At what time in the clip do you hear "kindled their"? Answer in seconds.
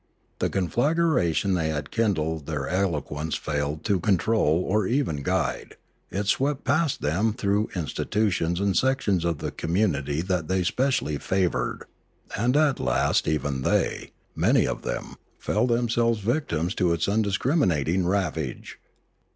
1.91-2.67